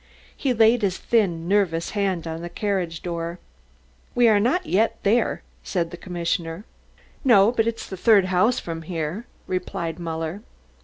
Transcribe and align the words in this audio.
He 0.35 0.51
laid 0.51 0.81
his 0.81 0.97
thin, 0.97 1.47
nervous 1.47 1.91
hand 1.91 2.25
on 2.25 2.41
the 2.41 2.49
carriage 2.49 3.03
door. 3.03 3.37
"We 4.15 4.27
are 4.27 4.39
not 4.39 4.63
there 4.63 4.91
yet," 5.03 5.41
said 5.63 5.91
the 5.91 5.95
commissioner. 5.95 6.65
"No, 7.23 7.51
but 7.51 7.67
it's 7.67 7.85
the 7.85 7.97
third 7.97 8.25
house 8.25 8.57
from 8.57 8.81
here," 8.81 9.27
replied 9.45 9.99
Muller. 9.99 10.41